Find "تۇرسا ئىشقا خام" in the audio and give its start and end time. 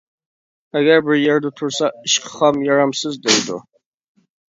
1.63-2.61